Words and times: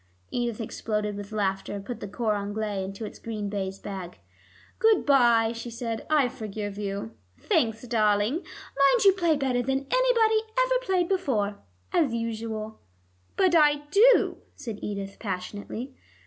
Edith 0.31 0.59
exploded 0.59 1.15
with 1.15 1.31
laughter, 1.31 1.75
and 1.75 1.85
put 1.85 1.99
the 1.99 2.07
cor 2.07 2.33
anglais 2.33 2.83
into 2.83 3.05
its 3.05 3.19
green 3.19 3.49
baize 3.49 3.77
bag. 3.77 4.17
"Good 4.79 5.05
by," 5.05 5.51
she 5.51 5.69
said, 5.69 6.07
"I 6.09 6.27
forgive 6.27 6.75
you." 6.79 7.11
"Thanks, 7.39 7.83
darling. 7.83 8.33
Mind 8.37 9.05
you 9.05 9.13
play 9.13 9.35
better 9.35 9.61
than 9.61 9.85
anybody 9.91 10.41
ever 10.65 10.75
played 10.85 11.07
before, 11.07 11.59
as 11.93 12.15
usual." 12.15 12.79
"But 13.37 13.53
I 13.53 13.83
do," 13.91 14.37
said 14.55 14.79
Edith 14.81 15.19
passionately. 15.19 15.93